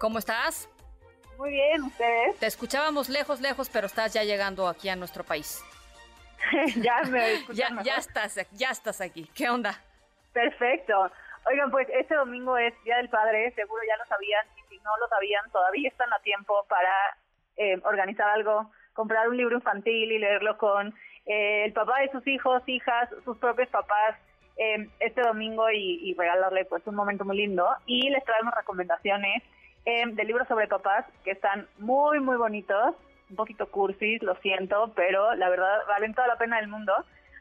[0.00, 0.66] ¿Cómo estás?
[1.36, 2.38] Muy bien, ¿ustedes?
[2.38, 5.62] Te escuchábamos lejos, lejos, pero estás ya llegando aquí a nuestro país.
[6.76, 9.28] ya me ya, ya estás, ya estás aquí.
[9.36, 9.78] ¿Qué onda?
[10.32, 10.94] Perfecto.
[11.44, 14.90] Oigan, pues este domingo es Día del Padre, seguro ya lo sabían, y si no
[14.96, 17.18] lo sabían, todavía están a tiempo para
[17.58, 20.94] eh, organizar algo, comprar un libro infantil y leerlo con
[21.26, 24.16] eh, el papá de sus hijos, hijas, sus propios papás
[24.56, 27.68] eh, este domingo y, y, regalarle pues un momento muy lindo.
[27.84, 29.42] Y les traemos recomendaciones
[29.84, 32.94] de libros sobre papás que están muy, muy bonitos
[33.30, 36.92] un poquito cursis, lo siento, pero la verdad valen toda la pena del mundo.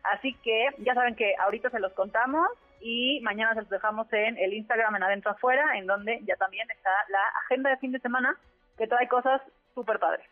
[0.03, 2.47] Así que ya saben que ahorita se los contamos
[2.79, 6.69] y mañana se los dejamos en el Instagram en Adentro Afuera, en donde ya también
[6.71, 8.37] está la agenda de fin de semana,
[8.77, 9.41] que trae cosas
[9.73, 10.25] súper padres.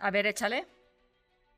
[0.00, 0.66] A ver, échale.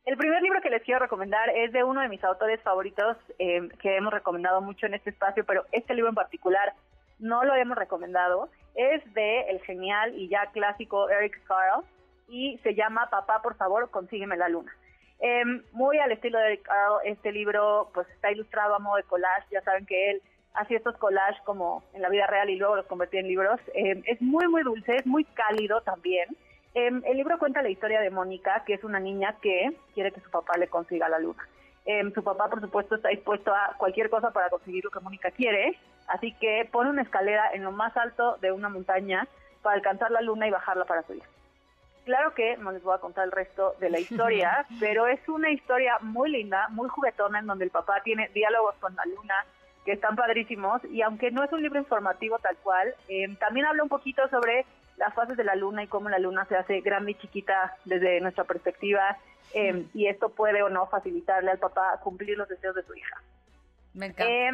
[0.06, 3.68] El primer libro que les quiero recomendar es de uno de mis autores favoritos eh,
[3.80, 6.72] que hemos recomendado mucho en este espacio, pero este libro en particular
[7.20, 8.48] no lo hemos recomendado.
[8.74, 11.86] Es de el genial y ya clásico Eric Carle
[12.28, 14.72] y se llama Papá, por favor, consígueme la luna.
[15.18, 16.68] Em, muy al estilo de Eric
[17.04, 20.22] este libro pues está ilustrado a modo de collage, ya saben que él
[20.54, 23.60] hacía estos collages como en la vida real y luego los convertía en libros.
[23.74, 26.28] Em, es muy, muy dulce, es muy cálido también.
[26.74, 30.20] Em, el libro cuenta la historia de Mónica, que es una niña que quiere que
[30.20, 31.46] su papá le consiga la luna.
[32.14, 35.76] su papá, por supuesto, está dispuesto a cualquier cosa para conseguir lo que Mónica quiere,
[36.10, 39.26] así que pone una escalera en lo más alto de una montaña
[39.62, 41.26] para alcanzar la luna y bajarla para su hija.
[42.04, 45.50] Claro que no les voy a contar el resto de la historia, pero es una
[45.50, 49.34] historia muy linda, muy juguetona, en donde el papá tiene diálogos con la luna
[49.84, 53.82] que están padrísimos y aunque no es un libro informativo tal cual, eh, también habla
[53.82, 57.12] un poquito sobre las fases de la luna y cómo la luna se hace grande
[57.12, 59.16] y chiquita desde nuestra perspectiva
[59.54, 63.22] eh, y esto puede o no facilitarle al papá cumplir los deseos de su hija.
[63.94, 64.30] Me encanta.
[64.30, 64.50] Eh,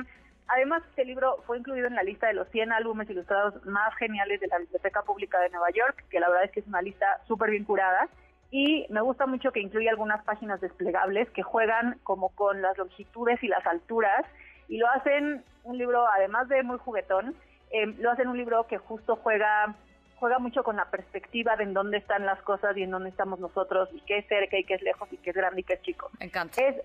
[0.49, 4.41] Además, este libro fue incluido en la lista de los 100 álbumes ilustrados más geniales
[4.41, 7.21] de la Biblioteca Pública de Nueva York, que la verdad es que es una lista
[7.27, 8.09] súper bien curada.
[8.51, 13.43] Y me gusta mucho que incluye algunas páginas desplegables que juegan como con las longitudes
[13.43, 14.25] y las alturas.
[14.69, 17.35] Y lo hacen un libro, además de muy juguetón,
[17.71, 19.75] eh, lo hacen un libro que justo juega
[20.19, 23.39] juega mucho con la perspectiva de en dónde están las cosas y en dónde estamos
[23.39, 25.75] nosotros y qué es cerca y qué es lejos y qué es grande y qué
[25.75, 26.11] es chico.
[26.19, 26.63] Me encanta.
[26.63, 26.77] Es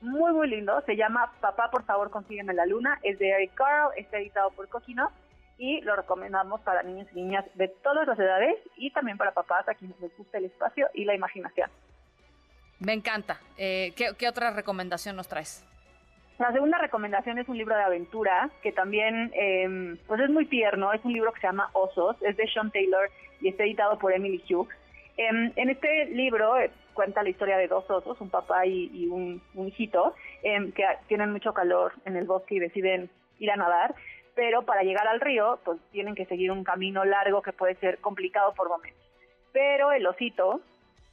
[0.00, 0.80] muy, muy lindo.
[0.86, 2.98] Se llama Papá, por favor, consígueme la luna.
[3.02, 5.10] Es de Eric Carl, está editado por Coquino
[5.58, 9.68] y lo recomendamos para niños y niñas de todas las edades y también para papás
[9.68, 11.70] a quienes les gusta el espacio y la imaginación.
[12.78, 13.40] Me encanta.
[13.56, 15.64] Eh, ¿qué, otra recomendación nos traes?
[16.38, 20.92] La segunda recomendación es un libro de aventura que también em, pues es muy tierno.
[20.92, 22.16] Es un libro que se llama Osos.
[22.20, 23.08] Es de Sean Taylor
[23.40, 24.76] y está editado por Emily Hughes.
[25.16, 29.40] Em, en este libro eh, cuenta la historia de dos osos, un papá y, un,
[29.54, 33.94] hijito, em, que tienen mucho calor en el bosque y deciden ir a nadar,
[34.34, 37.98] pero para llegar al río, pues tienen que seguir un camino largo que puede ser
[37.98, 39.02] complicado por momentos.
[39.52, 40.60] Pero el osito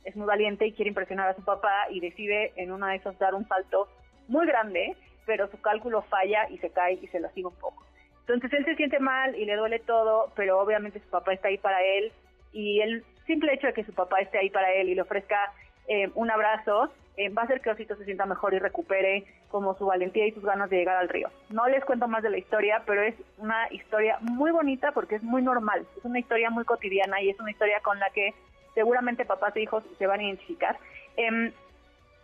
[0.03, 3.17] es muy valiente y quiere impresionar a su papá y decide en una de esas
[3.19, 3.87] dar un salto
[4.27, 7.85] muy grande, pero su cálculo falla y se cae y se lastima un poco.
[8.27, 11.57] Entonces él se siente mal y le duele todo, pero obviamente su papá está ahí
[11.57, 12.11] para él
[12.51, 15.51] y el simple hecho de que su papá esté ahí para él y le ofrezca
[15.87, 19.75] eh, un abrazo, eh, va a hacer que Osito se sienta mejor y recupere como
[19.77, 21.29] su valentía y sus ganas de llegar al río.
[21.49, 25.23] No les cuento más de la historia, pero es una historia muy bonita porque es
[25.23, 28.33] muy normal, es una historia muy cotidiana y es una historia con la que
[28.73, 30.77] seguramente papás e hijos se van a identificar.
[31.17, 31.51] Em,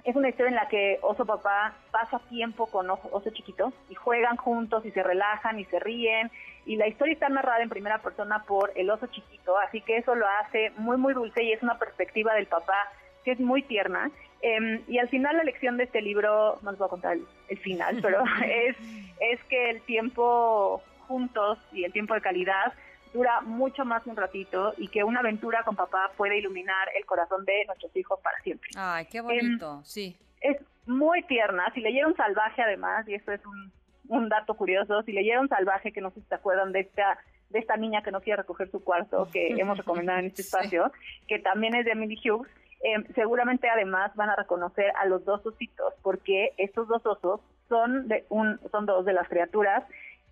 [0.04, 4.38] es una historia en la que oso papá pasa tiempo con oso chiquito y juegan
[4.38, 6.32] juntos y se relajan y se ríen
[6.66, 10.16] y la historia está narrada en primera persona por el oso chiquito, así que eso
[10.16, 12.88] lo hace muy muy dulce y es una perspectiva del papá
[13.24, 14.12] que es muy tierna.
[14.42, 17.18] Em, y al final la lección de este libro, no les voy a contar
[17.50, 18.78] el, final, pero es,
[19.20, 22.74] es que el tiempo juntos y el tiempo de calidad
[23.14, 27.46] dura mucho más un ratito y que una aventura con papá puede iluminar el corazón
[27.46, 28.70] de nuestros hijos para siempre.
[28.76, 30.18] Ay, qué bonito, em, sí.
[30.42, 31.72] Es muy tierna.
[31.74, 33.72] Si leyeron Salvaje, además, y esto es un,
[34.08, 37.20] un dato curioso, si leyeron Salvaje, que no sé si se acuerdan de esta
[37.50, 40.92] de esta niña que no quiere recoger su cuarto, que hemos recomendado en este espacio,
[41.28, 42.50] que también es de Emily Hughes,
[42.82, 48.08] em, seguramente además van a reconocer a los dos ositos, porque estos dos osos son,
[48.08, 49.84] de un, son dos de las criaturas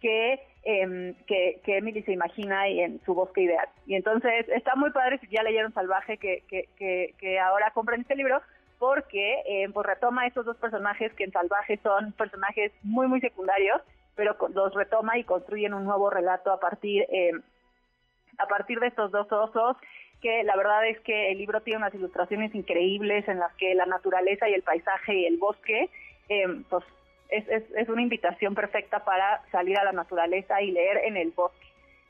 [0.02, 3.68] que, em, que, que, Emily se imagina en su bosque ideal.
[3.86, 8.16] Y entonces está muy padre si ya leyeron Salvaje que, que, que ahora compren este
[8.16, 8.42] libro,
[8.80, 13.82] porque eh, pues retoma estos dos personajes que en Salvaje son personajes muy, muy secundarios,
[14.16, 17.32] pero los retoma y construyen un nuevo relato a partir, eh,
[18.38, 19.78] a partir de estos dos osos
[20.22, 23.86] que la verdad es que el libro tiene unas ilustraciones increíbles en las que la
[23.86, 25.90] naturaleza y el paisaje y el bosque,
[26.30, 26.84] eh, pues
[27.30, 31.32] es, es, es una invitación perfecta para salir a la naturaleza y leer en el
[31.32, 31.68] bosque.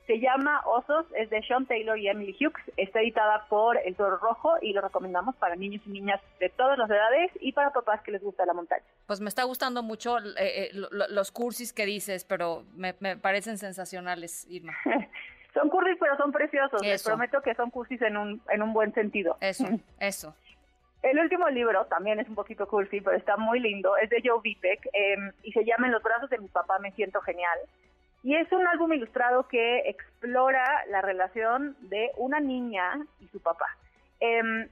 [0.07, 4.15] Se llama Osos, es de Sean Taylor y Emily Hughes, está editada por El Toro
[4.17, 8.01] Rojo y lo recomendamos para niños y niñas de todas las edades y para papás
[8.03, 8.85] que les gusta la montaña.
[9.05, 14.47] Pues me está gustando mucho eh, eh, los cursis que dices, pero me, parecen sensacionales,
[14.49, 14.73] Irma.
[15.53, 16.81] son cursis, pero son preciosos.
[16.81, 19.35] Les prometo que son cursis en un, en un buen sentido.
[19.41, 19.65] Eso,
[19.99, 20.33] eso.
[21.03, 23.95] El último libro también es un poquito cursi, pero está muy lindo.
[23.97, 26.91] Es de Joe Vitek em, y se llama En los brazos de mi papá me
[26.91, 27.59] siento genial.
[28.23, 33.67] Y es un álbum ilustrado que explora la relación de una niña y su papá.
[34.19, 34.67] Em,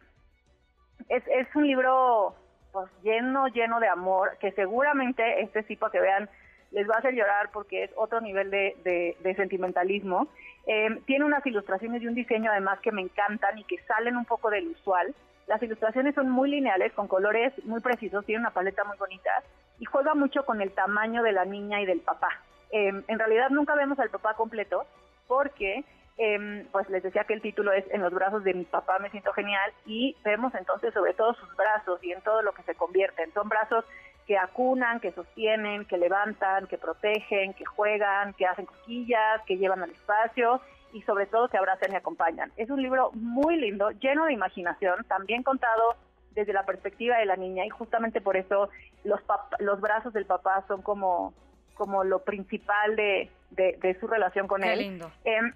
[1.09, 2.35] es, un libro
[2.71, 6.29] pues, lleno, lleno de amor, que seguramente este tipo que vean
[6.71, 10.27] les va a hacer llorar porque es otro nivel de, sentimentalismo.
[10.65, 14.25] Em, tiene unas ilustraciones y un diseño además que me encantan y que salen un
[14.25, 15.13] poco del usual.
[15.47, 19.31] Las ilustraciones son muy lineales, con colores muy precisos, tiene una paleta muy bonita
[19.79, 22.29] y juega mucho con el tamaño de la niña y del papá.
[22.71, 24.85] Em, en realidad nunca vemos al papá completo
[25.27, 25.83] porque,
[26.17, 29.11] em, pues les decía que el título es En los brazos de mi papá me
[29.11, 32.75] siento genial y vemos entonces sobre todo sus brazos y en todo lo que se
[32.75, 33.31] convierten.
[33.33, 33.85] Son brazos
[34.25, 39.83] que acunan, que sostienen, que levantan, que protegen, que juegan, que hacen cosquillas, que llevan
[39.83, 40.61] al espacio
[40.95, 42.53] y sobre todo que abrazan y acompañan.
[42.55, 45.95] Es un libro muy lindo, lleno de imaginación, también contado
[46.31, 48.69] desde la perspectiva de la niña y justamente por eso
[49.03, 49.19] los,
[49.59, 51.33] los brazos del papá son como
[51.75, 54.79] como lo principal de, de, su relación con Qué él.
[54.79, 55.11] Lindo.
[55.25, 55.51] Em,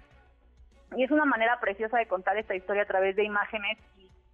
[0.94, 3.78] y es una manera preciosa de contar esta historia a través de imágenes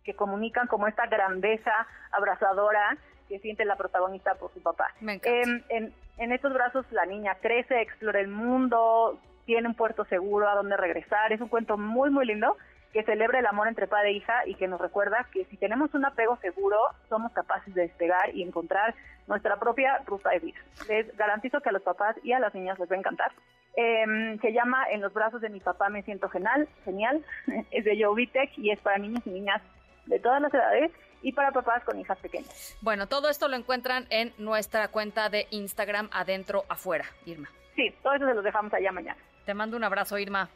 [0.02, 2.98] que comunican como esta grandeza abrazadora
[3.28, 4.88] que siente la protagonista por su papá.
[5.00, 10.48] Em, en, en estos brazos la niña crece, explora el mundo, tiene un puerto seguro
[10.48, 11.32] a donde regresar.
[11.32, 12.56] Es un cuento muy, muy lindo
[12.92, 15.92] que celebra el amor entre padre e hija y que nos recuerda que si tenemos
[15.94, 16.78] un apego seguro,
[17.08, 18.94] somos capaces de despegar y encontrar
[19.26, 20.58] nuestra propia ruta de vida.
[20.88, 23.32] Les garantizo que a los papás y a las niñas les va a encantar.
[23.76, 27.22] Em, se llama En los brazos de mi papá me siento genial, genial.
[27.70, 29.60] es de Joe Vitek y es para niños y niñas
[30.06, 30.90] de todas las edades
[31.22, 32.78] y para papás con hijas pequeñas.
[32.80, 37.50] Bueno, todo esto lo encuentran en nuestra cuenta de Instagram adentro afuera, Irma.
[37.74, 39.20] Sí, todo eso se los dejamos allá mañana.
[39.46, 40.50] Te mando un abrazo, Irma.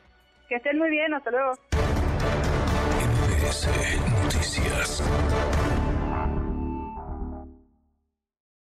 [0.49, 1.53] Que estén muy bien, hasta luego.
[4.25, 5.03] Noticias.